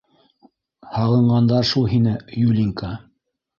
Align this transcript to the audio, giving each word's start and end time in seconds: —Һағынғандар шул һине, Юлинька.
—Һағынғандар 1.01 1.69
шул 1.73 1.87
һине, 1.93 2.17
Юлинька. 2.47 2.93